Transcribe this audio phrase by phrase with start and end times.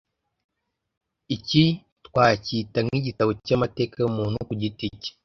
[1.35, 1.63] Iki
[2.07, 5.11] twacyita nk’ igitabo cyamateka yumuntu kugiti cye